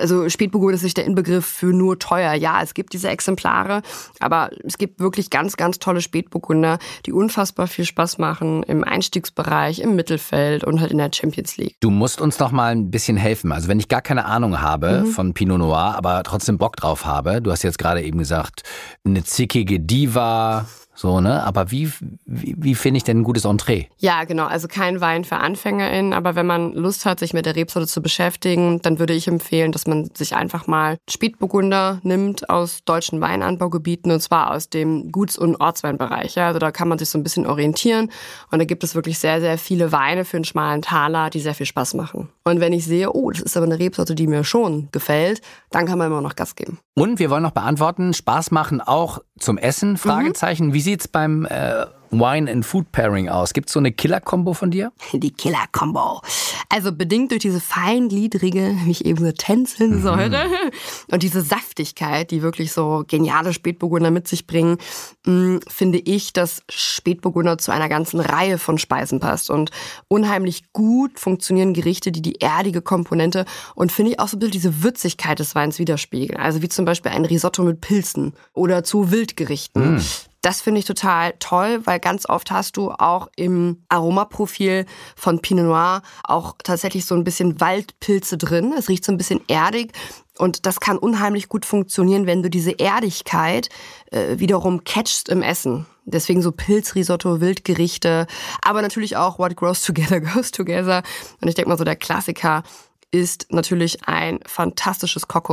also 0.00 0.28
Spätburgunder 0.28 0.74
ist 0.74 0.82
nicht 0.82 0.96
der 0.96 1.04
Inbegriff 1.04 1.46
für 1.46 1.66
nur 1.66 1.98
teuer. 1.98 2.34
Ja, 2.34 2.60
es 2.62 2.74
gibt 2.74 2.92
diese 2.92 3.08
Exemplare, 3.08 3.82
aber 4.18 4.50
es 4.64 4.78
gibt 4.78 4.98
wirklich 4.98 5.30
ganz, 5.30 5.56
ganz 5.58 5.78
tolle 5.78 6.00
Spätburgunder, 6.00 6.78
die 7.04 7.12
unfassbar 7.12 7.66
viel 7.66 7.84
Spaß 7.84 8.16
machen 8.16 8.62
im 8.62 8.82
Einstiegsbereich, 8.82 9.80
im 9.80 9.94
Mittelfeld 9.94 10.64
und 10.64 10.80
halt 10.80 10.92
in 10.92 10.98
der 10.98 11.10
Champions 11.14 11.58
League. 11.58 11.76
Du 11.80 11.90
musst 11.90 12.22
uns 12.22 12.38
doch 12.38 12.50
mal 12.50 12.72
ein 12.72 12.90
bisschen 12.90 13.18
helfen. 13.18 13.52
Also 13.52 13.68
wenn 13.68 13.78
ich 13.78 13.88
gar 13.88 14.00
keine 14.00 14.24
Ahnung 14.24 14.62
habe 14.62 15.02
mhm. 15.04 15.06
von 15.08 15.34
Pinot 15.34 15.58
Noir, 15.58 15.94
aber 15.96 16.22
trotzdem 16.22 16.56
Bock 16.56 16.76
drauf 16.76 17.04
habe, 17.04 17.42
du 17.42 17.50
hast 17.50 17.62
jetzt 17.62 17.78
gerade 17.78 18.02
eben 18.02 18.18
gesagt, 18.18 18.62
eine 19.04 19.24
zickige 19.24 19.80
Diva, 19.80 20.66
so, 20.98 21.20
ne? 21.20 21.44
Aber 21.44 21.70
wie, 21.70 21.92
wie, 22.26 22.56
wie 22.58 22.74
finde 22.74 22.98
ich 22.98 23.04
denn 23.04 23.20
ein 23.20 23.22
gutes 23.22 23.44
Entree? 23.44 23.84
Ja, 23.98 24.24
genau. 24.24 24.46
Also 24.46 24.66
kein 24.66 25.00
Wein 25.00 25.22
für 25.22 25.36
AnfängerInnen, 25.36 26.12
aber 26.12 26.34
wenn 26.34 26.46
man 26.46 26.72
Lust 26.72 27.06
hat, 27.06 27.20
sich 27.20 27.32
mit 27.32 27.46
der 27.46 27.54
Rebsorte 27.54 27.86
zu 27.86 28.02
beschäftigen, 28.02 28.82
dann 28.82 28.98
würde 28.98 29.14
ich 29.14 29.28
empfehlen, 29.28 29.70
dass 29.70 29.86
man 29.86 30.10
sich 30.16 30.34
einfach 30.34 30.66
mal 30.66 30.98
Spätburgunder 31.08 32.00
nimmt 32.02 32.50
aus 32.50 32.82
deutschen 32.84 33.20
Weinanbaugebieten 33.20 34.10
und 34.10 34.20
zwar 34.20 34.50
aus 34.50 34.70
dem 34.70 35.12
Guts- 35.12 35.38
und 35.38 35.60
Ortsweinbereich. 35.60 36.34
Ja, 36.34 36.48
also 36.48 36.58
da 36.58 36.72
kann 36.72 36.88
man 36.88 36.98
sich 36.98 37.10
so 37.10 37.16
ein 37.16 37.22
bisschen 37.22 37.46
orientieren 37.46 38.10
und 38.50 38.58
da 38.58 38.64
gibt 38.64 38.82
es 38.82 38.96
wirklich 38.96 39.20
sehr, 39.20 39.40
sehr 39.40 39.56
viele 39.56 39.92
Weine 39.92 40.24
für 40.24 40.38
einen 40.38 40.44
schmalen 40.44 40.82
Taler, 40.82 41.30
die 41.30 41.38
sehr 41.38 41.54
viel 41.54 41.66
Spaß 41.66 41.94
machen. 41.94 42.28
Und 42.42 42.58
wenn 42.58 42.72
ich 42.72 42.84
sehe, 42.84 43.12
oh, 43.12 43.30
das 43.30 43.42
ist 43.42 43.56
aber 43.56 43.66
eine 43.66 43.78
Rebsorte, 43.78 44.16
die 44.16 44.26
mir 44.26 44.42
schon 44.42 44.88
gefällt, 44.90 45.42
dann 45.70 45.86
kann 45.86 45.98
man 45.98 46.08
immer 46.08 46.22
noch 46.22 46.34
Gas 46.34 46.56
geben. 46.56 46.80
Und 46.94 47.20
wir 47.20 47.30
wollen 47.30 47.44
noch 47.44 47.52
beantworten, 47.52 48.14
Spaß 48.14 48.50
machen 48.50 48.80
auch 48.80 49.20
zum 49.38 49.58
Essen? 49.58 49.96
Fragezeichen. 49.96 50.68
Mhm. 50.68 50.72
Wie 50.72 50.87
sieht's 50.88 51.06
beim 51.06 51.44
äh, 51.44 51.84
Wine 52.10 52.50
and 52.50 52.64
Food 52.64 52.90
Pairing 52.92 53.28
aus? 53.28 53.52
Gibt 53.52 53.68
es 53.68 53.74
so 53.74 53.78
eine 53.78 53.92
Killer-Kombo 53.92 54.54
von 54.54 54.70
dir? 54.70 54.90
Die 55.12 55.30
Killer-Kombo. 55.30 56.22
Also 56.70 56.92
bedingt 56.92 57.30
durch 57.30 57.42
diese 57.42 57.60
feingliedrige, 57.60 58.74
wie 58.84 58.90
ich 58.90 59.04
eben 59.04 59.22
so 59.22 59.30
tänzeln 59.32 60.00
Säure 60.00 60.46
mhm. 60.46 60.70
und 61.10 61.22
diese 61.22 61.42
Saftigkeit, 61.42 62.30
die 62.30 62.40
wirklich 62.40 62.72
so 62.72 63.04
geniale 63.06 63.52
Spätburgunder 63.52 64.10
mit 64.10 64.28
sich 64.28 64.46
bringen, 64.46 64.78
mh, 65.26 65.32
mm, 65.32 65.60
finde 65.68 65.98
ich, 65.98 66.32
dass 66.32 66.62
Spätburgunder 66.70 67.58
zu 67.58 67.70
einer 67.70 67.90
ganzen 67.90 68.20
Reihe 68.20 68.56
von 68.56 68.78
Speisen 68.78 69.20
passt 69.20 69.50
und 69.50 69.70
unheimlich 70.08 70.72
gut 70.72 71.18
funktionieren 71.18 71.74
Gerichte, 71.74 72.12
die 72.12 72.22
die 72.22 72.40
erdige 72.40 72.80
Komponente 72.80 73.44
und 73.74 73.92
finde 73.92 74.12
ich 74.12 74.20
auch 74.20 74.28
so 74.28 74.36
ein 74.36 74.40
bisschen 74.40 74.52
diese 74.52 74.82
Würzigkeit 74.82 75.38
des 75.38 75.54
Weins 75.54 75.78
widerspiegeln. 75.78 76.40
Also 76.40 76.62
wie 76.62 76.68
zum 76.68 76.86
Beispiel 76.86 77.12
ein 77.12 77.26
Risotto 77.26 77.62
mit 77.62 77.82
Pilzen 77.82 78.32
oder 78.54 78.84
zu 78.84 79.10
Wildgerichten. 79.10 79.96
Mhm 79.96 80.00
Das 80.48 80.62
finde 80.62 80.78
ich 80.78 80.86
total 80.86 81.34
toll, 81.40 81.82
weil 81.84 82.00
ganz 82.00 82.26
oft 82.26 82.50
hast 82.50 82.78
du 82.78 82.90
auch 82.90 83.28
im 83.36 83.84
Aromaprofil 83.90 84.86
von 85.14 85.40
Pinot 85.42 85.66
Noir 85.66 86.00
auch 86.24 86.54
tatsächlich 86.64 87.04
so 87.04 87.14
ein 87.14 87.22
bisschen 87.22 87.60
Waldpilze 87.60 88.38
drin. 88.38 88.72
Es 88.72 88.88
riecht 88.88 89.04
so 89.04 89.12
ein 89.12 89.18
bisschen 89.18 89.42
erdig. 89.48 89.92
Und 90.38 90.64
das 90.64 90.80
kann 90.80 90.96
unheimlich 90.96 91.50
gut 91.50 91.66
funktionieren, 91.66 92.24
wenn 92.24 92.42
du 92.42 92.48
diese 92.48 92.78
Erdigkeit 92.78 93.68
äh, 94.10 94.38
wiederum 94.38 94.84
catchst 94.84 95.28
im 95.28 95.42
Essen. 95.42 95.84
Deswegen 96.06 96.40
so 96.40 96.50
Pilzrisotto, 96.50 97.42
Wildgerichte, 97.42 98.26
aber 98.62 98.80
natürlich 98.80 99.18
auch 99.18 99.38
What 99.38 99.54
Grows 99.54 99.82
Together 99.82 100.18
Goes 100.22 100.50
Together. 100.50 101.02
Und 101.42 101.48
ich 101.48 101.56
denke 101.56 101.68
mal 101.68 101.76
so, 101.76 101.84
der 101.84 101.96
Klassiker 101.96 102.62
ist 103.10 103.48
natürlich 103.50 104.08
ein 104.08 104.40
fantastisches 104.46 105.28
Coq 105.28 105.50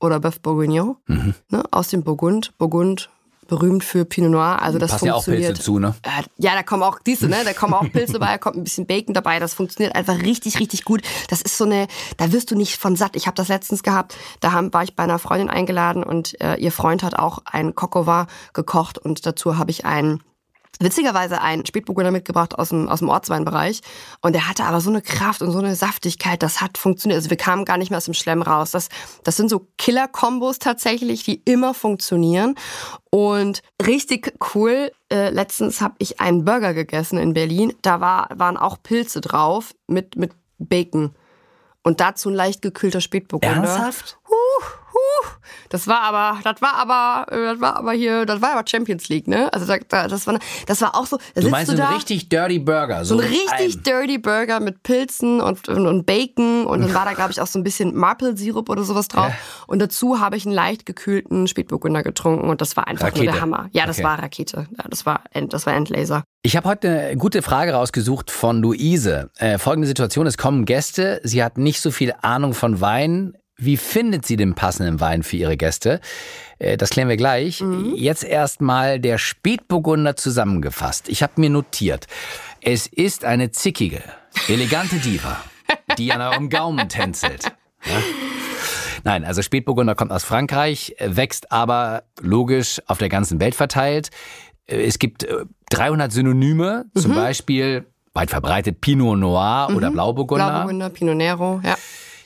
oder 0.00 0.16
Bœuf 0.16 0.40
Bourguignon 0.40 0.96
mhm. 1.08 1.34
ne, 1.50 1.62
aus 1.72 1.88
dem 1.88 2.02
Burgund. 2.04 2.56
Burgund 2.56 3.10
berühmt 3.50 3.84
für 3.84 4.06
Pinot 4.06 4.30
Noir. 4.30 4.62
Also 4.62 4.78
das 4.78 4.92
Passen 4.92 5.10
funktioniert. 5.10 5.42
ja 5.42 5.48
auch 5.48 5.52
Pilze 5.54 5.62
zu, 5.62 5.78
ne? 5.78 5.94
Ja, 6.38 6.54
da 6.54 6.62
kommen 6.62 6.82
auch 6.82 7.00
diese, 7.00 7.28
ne? 7.28 7.36
Da 7.44 7.52
kommen 7.52 7.74
auch 7.74 7.90
Pilze 7.92 8.14
dabei, 8.14 8.32
da 8.32 8.38
kommt 8.38 8.56
ein 8.56 8.64
bisschen 8.64 8.86
Bacon 8.86 9.12
dabei. 9.12 9.38
Das 9.38 9.52
funktioniert 9.52 9.94
einfach 9.94 10.22
richtig, 10.22 10.58
richtig 10.58 10.84
gut. 10.84 11.02
Das 11.28 11.42
ist 11.42 11.58
so 11.58 11.64
eine, 11.64 11.88
da 12.16 12.32
wirst 12.32 12.50
du 12.50 12.56
nicht 12.56 12.78
von 12.78 12.96
satt. 12.96 13.16
Ich 13.16 13.26
habe 13.26 13.34
das 13.34 13.48
letztens 13.48 13.82
gehabt. 13.82 14.16
Da 14.38 14.52
haben, 14.52 14.72
war 14.72 14.84
ich 14.84 14.96
bei 14.96 15.02
einer 15.02 15.18
Freundin 15.18 15.50
eingeladen 15.50 16.02
und 16.02 16.40
äh, 16.40 16.54
ihr 16.54 16.72
Freund 16.72 17.02
hat 17.02 17.16
auch 17.16 17.40
ein 17.44 17.74
Coq 17.74 17.90
gekocht 18.54 18.98
und 18.98 19.26
dazu 19.26 19.58
habe 19.58 19.72
ich 19.72 19.84
einen 19.84 20.22
witzigerweise 20.80 21.40
einen 21.40 21.64
Spätburgunder 21.66 22.10
mitgebracht 22.10 22.58
aus 22.58 22.70
dem, 22.70 22.88
aus 22.88 23.00
dem 23.00 23.08
Ortsweinbereich. 23.08 23.82
Und 24.22 24.32
der 24.32 24.48
hatte 24.48 24.64
aber 24.64 24.80
so 24.80 24.90
eine 24.90 25.02
Kraft 25.02 25.42
und 25.42 25.52
so 25.52 25.58
eine 25.58 25.76
Saftigkeit, 25.76 26.42
das 26.42 26.60
hat 26.60 26.78
funktioniert. 26.78 27.18
Also 27.18 27.30
wir 27.30 27.36
kamen 27.36 27.64
gar 27.64 27.76
nicht 27.76 27.90
mehr 27.90 27.98
aus 27.98 28.06
dem 28.06 28.14
Schlemm 28.14 28.42
raus. 28.42 28.72
Das, 28.72 28.88
das 29.22 29.36
sind 29.36 29.50
so 29.50 29.68
Killer-Kombos 29.78 30.58
tatsächlich, 30.58 31.22
die 31.22 31.42
immer 31.44 31.74
funktionieren. 31.74 32.56
Und 33.10 33.62
richtig 33.84 34.32
cool, 34.54 34.90
äh, 35.12 35.30
letztens 35.30 35.80
habe 35.80 35.94
ich 35.98 36.20
einen 36.20 36.44
Burger 36.44 36.74
gegessen 36.74 37.18
in 37.18 37.34
Berlin. 37.34 37.74
Da 37.82 38.00
war, 38.00 38.28
waren 38.34 38.56
auch 38.56 38.82
Pilze 38.82 39.20
drauf 39.20 39.74
mit, 39.86 40.16
mit 40.16 40.32
Bacon. 40.58 41.14
Und 41.82 42.00
dazu 42.00 42.28
ein 42.28 42.34
leicht 42.34 42.62
gekühlter 42.62 43.00
Spätburgunder. 43.00 43.56
Ernsthaft? 43.56 44.18
Huh, 44.28 44.64
huh. 44.92 45.28
Das 45.68 45.86
war 45.86 46.02
aber, 46.02 46.40
das 46.42 46.60
war 46.60 46.74
aber, 46.74 47.32
äh, 47.32 47.52
das 47.52 47.60
war 47.60 47.76
aber 47.76 47.92
hier, 47.92 48.26
das 48.26 48.42
war 48.42 48.52
aber 48.52 48.64
Champions 48.68 49.08
League, 49.08 49.28
ne? 49.28 49.52
Also 49.52 49.66
da, 49.66 50.08
das 50.08 50.26
war, 50.26 50.38
das 50.66 50.80
war 50.80 50.94
auch 50.94 51.06
so. 51.06 51.18
du 51.34 51.48
meinst 51.48 51.72
du 51.72 51.76
so 51.76 51.82
einen 51.82 51.94
richtig 51.94 52.28
dirty 52.28 52.58
Burger, 52.58 53.04
so, 53.04 53.16
so 53.16 53.22
ein 53.22 53.28
richtig 53.28 53.76
ein. 53.76 53.82
dirty 53.82 54.18
Burger 54.18 54.60
mit 54.60 54.82
Pilzen 54.82 55.40
und, 55.40 55.68
und, 55.68 55.86
und 55.86 56.06
Bacon 56.06 56.66
und 56.66 56.80
dann 56.80 56.94
war 56.94 57.04
da 57.04 57.12
glaube 57.12 57.32
ich 57.32 57.40
auch 57.40 57.46
so 57.46 57.58
ein 57.58 57.62
bisschen 57.62 57.94
Maple-Sirup 57.94 58.68
oder 58.68 58.84
sowas 58.84 59.08
drauf. 59.08 59.28
Ja. 59.28 59.34
Und 59.66 59.78
dazu 59.80 60.20
habe 60.20 60.36
ich 60.36 60.46
einen 60.46 60.54
leicht 60.54 60.86
gekühlten 60.86 61.46
Spätburgunder 61.46 62.02
getrunken 62.02 62.48
und 62.48 62.60
das 62.60 62.76
war 62.76 62.86
einfach 62.88 63.06
Rakete. 63.06 63.24
nur 63.24 63.32
der 63.32 63.42
Hammer. 63.42 63.68
Ja, 63.72 63.86
das 63.86 63.98
okay. 63.98 64.06
war 64.06 64.18
Rakete. 64.18 64.66
Ja, 64.76 64.84
das 64.88 65.06
war, 65.06 65.22
das 65.48 65.66
war 65.66 65.74
Endlaser. 65.74 66.24
Ich 66.42 66.56
habe 66.56 66.68
heute 66.68 66.88
eine 66.88 67.16
gute 67.16 67.42
Frage 67.42 67.72
rausgesucht 67.72 68.30
von 68.30 68.62
Luise. 68.62 69.30
Äh, 69.38 69.58
folgende 69.58 69.86
Situation: 69.86 70.26
Es 70.26 70.38
kommen 70.38 70.64
Gäste. 70.64 71.20
Sie 71.22 71.44
hat 71.44 71.58
nicht 71.58 71.80
so 71.80 71.90
viel 71.90 72.14
Ahnung 72.22 72.54
von 72.54 72.80
Wein. 72.80 73.34
Wie 73.60 73.76
findet 73.76 74.26
sie 74.26 74.36
den 74.36 74.54
passenden 74.54 75.00
Wein 75.00 75.22
für 75.22 75.36
ihre 75.36 75.56
Gäste? 75.56 76.00
Äh, 76.58 76.76
das 76.76 76.90
klären 76.90 77.08
wir 77.08 77.16
gleich. 77.16 77.60
Mhm. 77.60 77.94
Jetzt 77.94 78.24
erstmal 78.24 78.98
der 78.98 79.18
Spätburgunder 79.18 80.16
zusammengefasst. 80.16 81.08
Ich 81.08 81.22
habe 81.22 81.34
mir 81.36 81.50
notiert, 81.50 82.06
es 82.62 82.86
ist 82.86 83.24
eine 83.24 83.50
zickige, 83.50 84.02
elegante 84.48 84.96
Diva, 84.96 85.36
die 85.98 86.12
an 86.12 86.20
eurem 86.20 86.48
Gaumen 86.48 86.88
tänzelt. 86.88 87.44
Ja? 87.84 88.02
Nein, 89.04 89.24
also 89.24 89.42
Spätburgunder 89.42 89.94
kommt 89.94 90.12
aus 90.12 90.24
Frankreich, 90.24 90.94
wächst 90.98 91.52
aber 91.52 92.04
logisch 92.20 92.80
auf 92.86 92.98
der 92.98 93.08
ganzen 93.08 93.40
Welt 93.40 93.54
verteilt. 93.54 94.10
Äh, 94.66 94.82
es 94.82 94.98
gibt 94.98 95.26
300 95.70 96.10
äh, 96.10 96.14
Synonyme, 96.14 96.86
zum 96.94 97.12
mhm. 97.12 97.16
Beispiel 97.16 97.86
weit 98.12 98.30
verbreitet 98.30 98.80
Pinot 98.80 99.18
Noir 99.18 99.68
mhm. 99.70 99.76
oder 99.76 99.90
Blauburgunder. 99.90 100.50
Blauburgunder, 100.50 100.90
Pinot 100.90 101.16
Nero, 101.16 101.60
ja. 101.64 101.76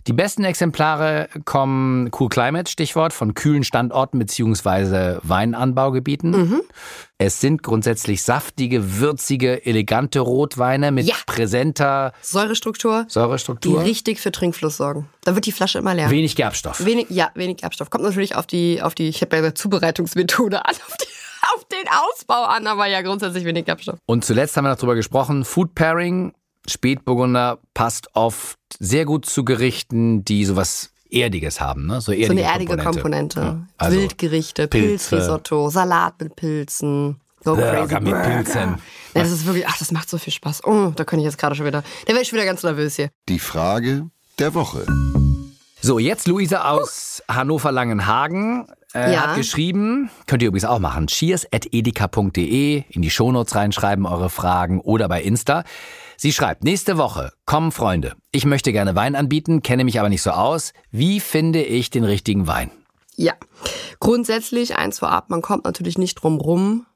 Die 0.06 0.12
besten 0.12 0.44
Exemplare 0.44 1.28
kommen 1.46 2.10
Cool 2.18 2.28
Climate, 2.28 2.70
Stichwort, 2.70 3.14
von 3.14 3.32
kühlen 3.32 3.64
Standorten 3.64 4.18
beziehungsweise 4.18 5.18
Weinanbaugebieten. 5.22 6.30
Mhm. 6.30 6.60
Es 7.16 7.40
sind 7.40 7.62
grundsätzlich 7.62 8.22
saftige, 8.22 8.98
würzige, 9.00 9.64
elegante 9.64 10.20
Rotweine 10.20 10.92
mit 10.92 11.06
ja. 11.06 11.14
präsenter 11.26 12.12
Säurestruktur. 12.20 13.06
Säurestruktur. 13.08 13.80
Die 13.80 13.88
richtig 13.88 14.20
für 14.20 14.30
Trinkfluss 14.30 14.76
sorgen. 14.76 15.08
Da 15.22 15.34
wird 15.34 15.46
die 15.46 15.52
Flasche 15.52 15.78
immer 15.78 15.94
leer. 15.94 16.10
Wenig 16.10 16.36
Gerbstoff. 16.36 16.84
Wenig, 16.84 17.06
ja, 17.08 17.30
wenig 17.34 17.58
Gerbstoff. 17.58 17.88
Kommt 17.88 18.04
natürlich 18.04 18.34
auf 18.34 18.46
die, 18.46 18.82
auf 18.82 18.94
die, 18.94 19.08
ich 19.08 19.22
habe 19.22 19.36
ja 19.36 19.54
Zubereitungsmethode 19.54 20.66
an, 20.66 20.74
auf 20.86 20.96
die 20.98 21.06
auf 21.54 21.64
den 21.64 21.86
Ausbau 21.88 22.44
an, 22.44 22.66
aber 22.66 22.86
ja 22.86 23.02
grundsätzlich 23.02 23.44
wenig 23.44 23.66
Gerbstoff. 23.66 23.98
Und 24.06 24.24
zuletzt 24.24 24.56
haben 24.56 24.64
wir 24.64 24.70
noch 24.70 24.78
drüber 24.78 24.94
gesprochen, 24.94 25.44
Food 25.44 25.74
Pairing 25.74 26.32
Spätburgunder 26.68 27.58
passt 27.74 28.08
oft 28.14 28.58
sehr 28.78 29.04
gut 29.04 29.26
zu 29.26 29.44
Gerichten, 29.44 30.24
die 30.24 30.44
sowas 30.44 30.90
Erdiges 31.10 31.60
haben, 31.60 31.86
ne? 31.86 32.00
So, 32.00 32.12
erdige 32.12 32.26
so 32.26 32.32
eine 32.32 32.42
erdige 32.42 32.76
Komponente. 32.76 33.40
Komponente. 33.40 33.40
Ja. 33.40 33.66
Also 33.78 33.98
Wildgerichte. 33.98 34.68
Pilzrisotto, 34.68 35.70
Salat 35.70 36.20
mit 36.20 36.36
Pilzen. 36.36 37.20
Go 37.44 37.54
Burger 37.54 38.00
mit 38.00 38.14
Pilzen. 38.22 38.76
Ja, 39.14 39.22
das 39.22 39.30
ist 39.30 39.46
wirklich, 39.46 39.66
ach, 39.68 39.78
das 39.78 39.92
macht 39.92 40.08
so 40.08 40.18
viel 40.18 40.32
Spaß. 40.32 40.64
Oh, 40.64 40.92
da 40.96 41.04
könnte 41.04 41.22
ich 41.22 41.26
jetzt 41.26 41.38
gerade 41.38 41.54
schon 41.54 41.66
wieder, 41.66 41.82
da 42.06 42.12
wäre 42.12 42.22
ich 42.22 42.28
schon 42.28 42.38
wieder 42.38 42.46
ganz 42.46 42.62
nervös 42.62 42.96
hier. 42.96 43.10
Die 43.28 43.38
Frage 43.38 44.08
der 44.38 44.54
Woche. 44.54 44.86
So, 45.80 45.98
jetzt 45.98 46.26
Luise 46.26 46.64
aus 46.64 47.22
uh. 47.28 47.34
Hannover-Langenhagen 47.34 48.66
äh, 48.94 49.12
ja. 49.12 49.26
hat 49.26 49.36
geschrieben, 49.36 50.08
könnt 50.26 50.42
ihr 50.42 50.48
übrigens 50.48 50.64
auch 50.64 50.78
machen, 50.78 51.08
cheers.edeka.de, 51.08 52.84
in 52.88 53.02
die 53.02 53.10
Shownotes 53.10 53.54
reinschreiben 53.54 54.06
eure 54.06 54.30
Fragen 54.30 54.80
oder 54.80 55.08
bei 55.08 55.22
Insta. 55.22 55.64
Sie 56.16 56.32
schreibt, 56.32 56.64
nächste 56.64 56.96
Woche, 56.96 57.32
kommen 57.46 57.72
Freunde. 57.72 58.14
Ich 58.32 58.44
möchte 58.44 58.72
gerne 58.72 58.94
Wein 58.94 59.16
anbieten, 59.16 59.62
kenne 59.62 59.84
mich 59.84 59.98
aber 59.98 60.08
nicht 60.08 60.22
so 60.22 60.30
aus. 60.30 60.72
Wie 60.90 61.20
finde 61.20 61.62
ich 61.62 61.90
den 61.90 62.04
richtigen 62.04 62.46
Wein? 62.46 62.70
Ja, 63.16 63.34
grundsätzlich 64.00 64.76
eins 64.76 64.98
vorab, 64.98 65.30
man 65.30 65.42
kommt 65.42 65.64
natürlich 65.64 65.98
nicht 65.98 66.16
drum 66.16 66.40
rum, 66.40 66.86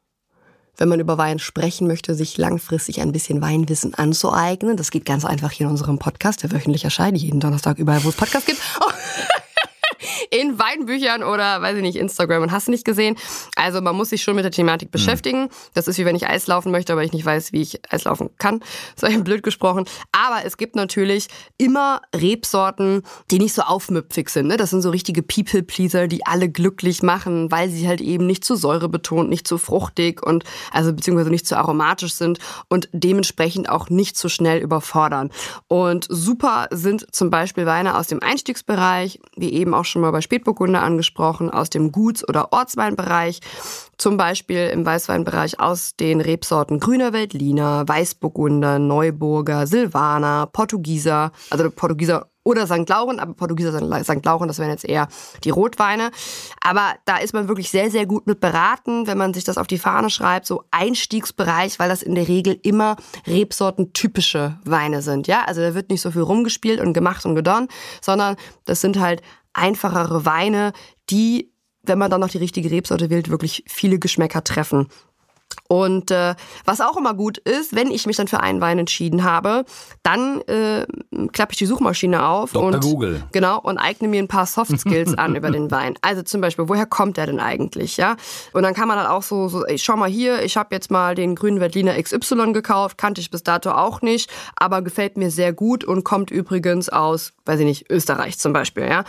wenn 0.76 0.88
man 0.88 1.00
über 1.00 1.18
Wein 1.18 1.38
sprechen 1.38 1.86
möchte, 1.86 2.14
sich 2.14 2.38
langfristig 2.38 3.00
ein 3.00 3.12
bisschen 3.12 3.40
Weinwissen 3.40 3.94
anzueignen. 3.94 4.76
Das 4.76 4.90
geht 4.90 5.04
ganz 5.04 5.24
einfach 5.24 5.50
hier 5.50 5.66
in 5.66 5.72
unserem 5.72 5.98
Podcast, 5.98 6.42
der 6.42 6.52
wöchentlich 6.52 6.84
erscheint, 6.84 7.18
jeden 7.18 7.40
Donnerstag 7.40 7.78
überall, 7.78 8.04
wo 8.04 8.08
es 8.08 8.16
Podcasts 8.16 8.46
gibt. 8.46 8.60
Oh 8.80 8.90
in 10.30 10.58
Weinbüchern 10.58 11.22
oder, 11.22 11.62
weiß 11.62 11.76
ich 11.76 11.82
nicht, 11.82 11.96
Instagram 11.96 12.42
und 12.42 12.52
hast 12.52 12.68
nicht 12.68 12.84
gesehen. 12.84 13.16
Also 13.56 13.80
man 13.80 13.96
muss 13.96 14.10
sich 14.10 14.22
schon 14.22 14.36
mit 14.36 14.44
der 14.44 14.52
Thematik 14.52 14.90
beschäftigen. 14.90 15.42
Mhm. 15.42 15.48
Das 15.74 15.88
ist 15.88 15.98
wie 15.98 16.04
wenn 16.04 16.16
ich 16.16 16.26
Eis 16.26 16.46
laufen 16.46 16.70
möchte, 16.72 16.92
aber 16.92 17.04
ich 17.04 17.12
nicht 17.12 17.24
weiß, 17.24 17.52
wie 17.52 17.62
ich 17.62 17.80
Eis 17.92 18.04
laufen 18.04 18.30
kann. 18.38 18.60
Das 18.98 19.10
war 19.10 19.18
blöd 19.20 19.42
gesprochen. 19.42 19.84
Aber 20.12 20.44
es 20.44 20.56
gibt 20.56 20.74
natürlich 20.74 21.28
immer 21.56 22.00
Rebsorten, 22.14 23.02
die 23.30 23.38
nicht 23.38 23.54
so 23.54 23.62
aufmüpfig 23.62 24.28
sind. 24.28 24.48
Ne? 24.48 24.56
Das 24.56 24.70
sind 24.70 24.82
so 24.82 24.90
richtige 24.90 25.22
People-Pleaser, 25.22 26.08
die 26.08 26.26
alle 26.26 26.48
glücklich 26.48 27.02
machen, 27.02 27.50
weil 27.50 27.68
sie 27.68 27.86
halt 27.86 28.00
eben 28.00 28.26
nicht 28.26 28.44
zu 28.44 28.56
Säure 28.56 28.88
betont, 28.88 29.28
nicht 29.28 29.46
zu 29.46 29.58
fruchtig 29.58 30.24
und 30.24 30.44
also 30.72 30.92
beziehungsweise 30.92 31.30
nicht 31.30 31.46
zu 31.46 31.56
aromatisch 31.56 32.14
sind 32.14 32.38
und 32.68 32.88
dementsprechend 32.92 33.68
auch 33.68 33.88
nicht 33.88 34.16
zu 34.16 34.28
schnell 34.28 34.60
überfordern. 34.60 35.30
Und 35.68 36.06
super 36.08 36.68
sind 36.70 37.14
zum 37.14 37.30
Beispiel 37.30 37.66
Weine 37.66 37.96
aus 37.96 38.08
dem 38.08 38.22
Einstiegsbereich, 38.22 39.20
wie 39.36 39.52
eben 39.52 39.74
auch 39.74 39.84
schon 39.84 40.02
mal 40.02 40.10
bei 40.10 40.17
Spätburgunder 40.22 40.82
angesprochen, 40.82 41.50
aus 41.50 41.70
dem 41.70 41.92
Guts- 41.92 42.28
oder 42.28 42.52
Ortsweinbereich, 42.52 43.40
zum 43.96 44.16
Beispiel 44.16 44.68
im 44.68 44.86
Weißweinbereich 44.86 45.60
aus 45.60 45.96
den 45.96 46.20
Rebsorten 46.20 46.80
Grüner 46.80 47.12
Veltliner, 47.12 47.86
Weißburgunder, 47.86 48.78
Neuburger, 48.78 49.66
Silvaner, 49.66 50.46
Portugieser, 50.46 51.32
also 51.50 51.70
Portugieser 51.70 52.26
oder 52.48 52.66
St. 52.66 52.88
Lauren, 52.88 53.20
aber 53.20 53.34
Portugieser 53.34 53.78
St. 54.02 54.24
Lauren, 54.24 54.48
das 54.48 54.58
wären 54.58 54.70
jetzt 54.70 54.86
eher 54.86 55.08
die 55.44 55.50
Rotweine. 55.50 56.10
Aber 56.62 56.94
da 57.04 57.18
ist 57.18 57.34
man 57.34 57.46
wirklich 57.46 57.68
sehr, 57.68 57.90
sehr 57.90 58.06
gut 58.06 58.26
mit 58.26 58.40
beraten, 58.40 59.06
wenn 59.06 59.18
man 59.18 59.34
sich 59.34 59.44
das 59.44 59.58
auf 59.58 59.66
die 59.66 59.76
Fahne 59.76 60.08
schreibt, 60.08 60.46
so 60.46 60.64
Einstiegsbereich, 60.70 61.78
weil 61.78 61.90
das 61.90 62.02
in 62.02 62.14
der 62.14 62.26
Regel 62.26 62.58
immer 62.62 62.96
Rebsorten-typische 63.26 64.58
Weine 64.64 65.02
sind. 65.02 65.26
Ja, 65.26 65.44
also 65.44 65.60
da 65.60 65.74
wird 65.74 65.90
nicht 65.90 66.00
so 66.00 66.10
viel 66.10 66.22
rumgespielt 66.22 66.80
und 66.80 66.94
gemacht 66.94 67.26
und 67.26 67.34
gedonnt, 67.34 67.70
sondern 68.00 68.36
das 68.64 68.80
sind 68.80 68.98
halt 68.98 69.20
einfachere 69.52 70.24
Weine, 70.24 70.72
die, 71.10 71.52
wenn 71.82 71.98
man 71.98 72.10
dann 72.10 72.20
noch 72.20 72.28
die 72.28 72.38
richtige 72.38 72.70
Rebsorte 72.70 73.10
wählt, 73.10 73.30
wirklich 73.30 73.64
viele 73.66 73.98
Geschmäcker 73.98 74.44
treffen. 74.44 74.88
Und 75.68 76.10
äh, 76.10 76.34
was 76.64 76.80
auch 76.80 76.96
immer 76.96 77.14
gut 77.14 77.38
ist, 77.38 77.74
wenn 77.74 77.90
ich 77.90 78.06
mich 78.06 78.16
dann 78.16 78.28
für 78.28 78.40
einen 78.40 78.60
Wein 78.60 78.78
entschieden 78.78 79.24
habe, 79.24 79.64
dann 80.02 80.40
äh, 80.42 80.86
klappe 81.32 81.52
ich 81.52 81.58
die 81.58 81.66
Suchmaschine 81.66 82.26
auf 82.26 82.52
Dr. 82.52 82.66
und 82.74 82.80
Google. 82.80 83.22
genau 83.32 83.60
und 83.60 83.76
eigne 83.78 84.08
mir 84.08 84.22
ein 84.22 84.28
paar 84.28 84.46
Soft 84.46 84.78
Skills 84.80 85.16
an 85.16 85.36
über 85.36 85.50
den 85.50 85.70
Wein. 85.70 85.96
Also 86.00 86.22
zum 86.22 86.40
Beispiel, 86.40 86.68
woher 86.68 86.86
kommt 86.86 87.18
der 87.18 87.26
denn 87.26 87.38
eigentlich, 87.38 87.98
ja? 87.98 88.16
Und 88.52 88.62
dann 88.62 88.74
kann 88.74 88.88
man 88.88 88.96
dann 88.96 89.06
auch 89.06 89.22
so, 89.22 89.48
so 89.48 89.66
ich 89.66 89.82
schau 89.82 89.96
mal 89.96 90.08
hier, 90.08 90.42
ich 90.42 90.56
habe 90.56 90.74
jetzt 90.74 90.90
mal 90.90 91.14
den 91.14 91.34
grünen 91.34 91.60
Veltliner 91.60 92.00
XY 92.02 92.52
gekauft, 92.52 92.96
kannte 92.96 93.20
ich 93.20 93.30
bis 93.30 93.42
dato 93.42 93.70
auch 93.70 94.00
nicht, 94.00 94.30
aber 94.56 94.80
gefällt 94.80 95.18
mir 95.18 95.30
sehr 95.30 95.52
gut 95.52 95.84
und 95.84 96.02
kommt 96.02 96.30
übrigens 96.30 96.88
aus, 96.88 97.34
weiß 97.44 97.60
ich 97.60 97.66
nicht, 97.66 97.90
Österreich 97.90 98.38
zum 98.38 98.52
Beispiel, 98.52 98.86
ja? 98.88 99.04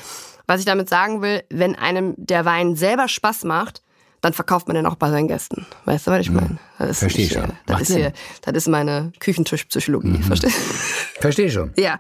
Was 0.46 0.60
ich 0.60 0.65
damit 0.65 0.89
sagen 0.89 1.22
will, 1.22 1.43
wenn 1.50 1.75
einem 1.75 2.15
der 2.17 2.43
Wein 2.43 2.75
selber 2.75 3.08
Spaß 3.08 3.43
macht, 3.43 3.84
dann 4.22 4.34
verkauft 4.34 4.68
man 4.68 4.76
den 4.76 4.86
auch 4.86 4.96
bei 4.96 5.10
seinen 5.10 5.28
Gästen. 5.28 5.66
Weißt 5.86 6.08
du, 6.08 6.12
was 6.12 6.22
ich 6.22 6.32
meine? 6.32 6.58
Das 6.78 7.00
Verstehe 7.00 7.26
ich 7.26 7.34
schon. 7.34 7.54
Das 7.66 7.82
ist, 7.82 7.96
hier, 7.96 8.14
das 8.42 8.54
ist 8.56 8.68
meine 8.68 9.12
Küchentischpsychologie. 9.20 10.10
Mhm. 10.10 10.24
Verstehe? 10.24 10.50
Verstehe 11.20 11.52
schon. 11.52 11.74
Ja. 11.78 11.98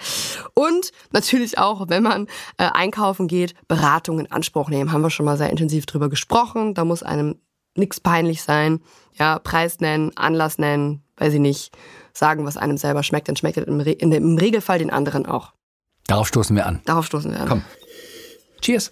Und 0.53 0.91
natürlich 1.11 1.57
auch, 1.57 1.89
wenn 1.89 2.03
man 2.03 2.27
äh, 2.57 2.69
einkaufen 2.73 3.27
geht, 3.27 3.55
Beratung 3.67 4.19
in 4.19 4.31
Anspruch 4.31 4.69
nehmen. 4.69 4.91
Haben 4.91 5.01
wir 5.01 5.09
schon 5.09 5.25
mal 5.25 5.37
sehr 5.37 5.49
intensiv 5.49 5.85
drüber 5.85 6.09
gesprochen. 6.09 6.73
Da 6.73 6.85
muss 6.85 7.03
einem 7.03 7.35
nichts 7.75 7.99
peinlich 7.99 8.41
sein. 8.41 8.81
Ja, 9.13 9.39
Preis 9.39 9.79
nennen, 9.79 10.11
Anlass 10.15 10.57
nennen, 10.57 11.03
weiß 11.17 11.33
ich 11.33 11.39
nicht, 11.39 11.75
sagen, 12.13 12.45
was 12.45 12.57
einem 12.57 12.77
selber 12.77 13.03
schmeckt, 13.03 13.27
dann 13.27 13.35
schmeckt 13.35 13.57
es 13.57 13.65
im, 13.65 13.79
Re 13.79 13.91
im 13.91 14.37
Regelfall 14.37 14.79
den 14.79 14.89
anderen 14.89 15.25
auch. 15.25 15.53
Darauf 16.07 16.27
stoßen 16.27 16.55
wir 16.55 16.65
an. 16.65 16.81
Darauf 16.85 17.05
stoßen 17.05 17.31
wir 17.31 17.39
an. 17.39 17.47
Komm. 17.47 17.61
Cheers. 18.61 18.91